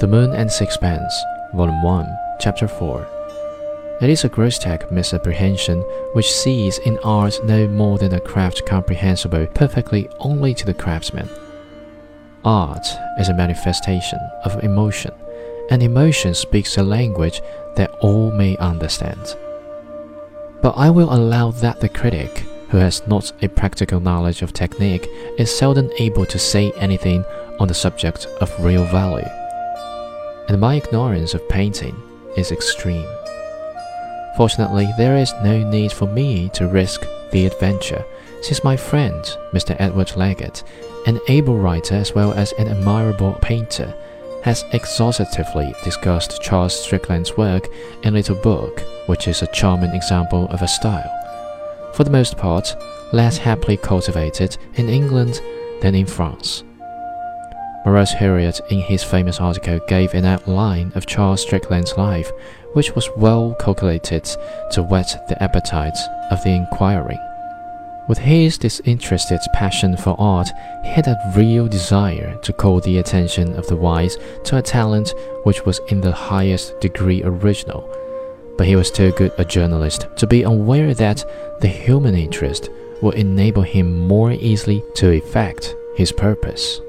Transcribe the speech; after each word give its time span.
The 0.00 0.06
Moon 0.06 0.32
and 0.32 0.50
Sixpence, 0.50 1.12
Volume 1.52 1.82
1, 1.82 2.18
Chapter 2.40 2.66
4. 2.66 3.98
It 4.00 4.08
is 4.08 4.24
a 4.24 4.30
grotesque 4.30 4.90
misapprehension 4.90 5.82
which 6.14 6.32
sees 6.32 6.78
in 6.78 6.98
art 7.04 7.38
no 7.44 7.68
more 7.68 7.98
than 7.98 8.14
a 8.14 8.20
craft 8.20 8.64
comprehensible 8.64 9.46
perfectly 9.48 10.08
only 10.20 10.54
to 10.54 10.64
the 10.64 10.72
craftsman. 10.72 11.28
Art 12.46 12.86
is 13.18 13.28
a 13.28 13.34
manifestation 13.34 14.18
of 14.42 14.64
emotion, 14.64 15.12
and 15.68 15.82
emotion 15.82 16.32
speaks 16.32 16.78
a 16.78 16.82
language 16.82 17.42
that 17.76 17.90
all 18.00 18.30
may 18.30 18.56
understand. 18.56 19.36
But 20.62 20.78
I 20.78 20.88
will 20.88 21.12
allow 21.12 21.50
that 21.50 21.80
the 21.80 21.90
critic, 21.90 22.38
who 22.70 22.78
has 22.78 23.06
not 23.06 23.32
a 23.42 23.48
practical 23.50 24.00
knowledge 24.00 24.40
of 24.40 24.54
technique, 24.54 25.06
is 25.36 25.54
seldom 25.54 25.90
able 25.98 26.24
to 26.24 26.38
say 26.38 26.72
anything 26.76 27.22
on 27.58 27.68
the 27.68 27.74
subject 27.74 28.24
of 28.40 28.64
real 28.64 28.86
value 28.86 29.28
and 30.50 30.60
my 30.60 30.74
ignorance 30.74 31.32
of 31.32 31.48
painting 31.48 31.94
is 32.36 32.50
extreme. 32.50 33.06
Fortunately, 34.36 34.88
there 34.98 35.16
is 35.16 35.32
no 35.44 35.62
need 35.70 35.92
for 35.92 36.06
me 36.06 36.48
to 36.54 36.66
risk 36.66 37.06
the 37.30 37.46
adventure, 37.46 38.04
since 38.42 38.64
my 38.64 38.76
friend, 38.76 39.22
Mr. 39.52 39.76
Edward 39.78 40.08
Leggatt, 40.16 40.64
an 41.06 41.20
able 41.28 41.56
writer 41.56 41.94
as 41.94 42.16
well 42.16 42.32
as 42.32 42.50
an 42.58 42.66
admirable 42.66 43.38
painter, 43.40 43.94
has 44.42 44.64
exhaustively 44.72 45.72
discussed 45.84 46.42
Charles 46.42 46.74
Strickland's 46.74 47.36
work 47.36 47.68
in 48.02 48.08
a 48.08 48.16
little 48.16 48.34
book, 48.34 48.80
which 49.06 49.28
is 49.28 49.42
a 49.42 49.52
charming 49.52 49.94
example 49.94 50.48
of 50.48 50.62
a 50.62 50.68
style, 50.68 51.92
for 51.94 52.02
the 52.02 52.10
most 52.10 52.36
part, 52.36 52.74
less 53.12 53.38
happily 53.38 53.76
cultivated 53.76 54.58
in 54.74 54.88
England 54.88 55.40
than 55.80 55.94
in 55.94 56.06
France. 56.06 56.64
Maurice 57.84 58.12
Huret, 58.14 58.60
in 58.70 58.80
his 58.80 59.02
famous 59.02 59.40
article, 59.40 59.78
gave 59.88 60.12
an 60.12 60.26
outline 60.26 60.92
of 60.94 61.06
Charles 61.06 61.40
Strickland's 61.40 61.96
life, 61.96 62.30
which 62.74 62.94
was 62.94 63.08
well 63.16 63.56
calculated 63.58 64.24
to 64.72 64.82
whet 64.82 65.24
the 65.28 65.42
appetite 65.42 65.96
of 66.30 66.42
the 66.44 66.50
inquiring. 66.50 67.18
With 68.06 68.18
his 68.18 68.58
disinterested 68.58 69.40
passion 69.54 69.96
for 69.96 70.14
art, 70.18 70.50
he 70.82 70.90
had 70.90 71.06
a 71.06 71.32
real 71.34 71.68
desire 71.68 72.36
to 72.42 72.52
call 72.52 72.80
the 72.80 72.98
attention 72.98 73.54
of 73.56 73.66
the 73.66 73.76
wise 73.76 74.18
to 74.44 74.58
a 74.58 74.62
talent 74.62 75.14
which 75.44 75.64
was 75.64 75.80
in 75.88 76.00
the 76.00 76.12
highest 76.12 76.78
degree 76.80 77.22
original. 77.22 77.88
But 78.58 78.66
he 78.66 78.76
was 78.76 78.90
too 78.90 79.12
good 79.12 79.32
a 79.38 79.44
journalist 79.44 80.06
to 80.16 80.26
be 80.26 80.42
aware 80.42 80.92
that 80.92 81.24
the 81.60 81.68
human 81.68 82.14
interest 82.14 82.68
would 83.00 83.14
enable 83.14 83.62
him 83.62 84.06
more 84.06 84.32
easily 84.32 84.84
to 84.96 85.12
effect 85.12 85.74
his 85.96 86.12
purpose. 86.12 86.80